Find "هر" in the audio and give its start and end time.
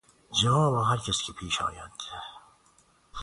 0.83-0.97